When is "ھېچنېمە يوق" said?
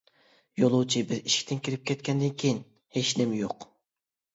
3.01-3.73